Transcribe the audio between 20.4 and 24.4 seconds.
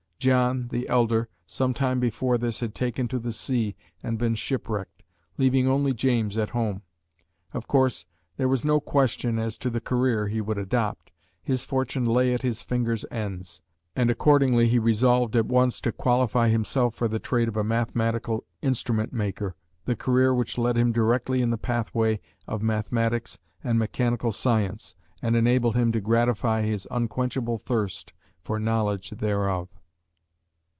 led him directly in the pathway of mathematics and mechanical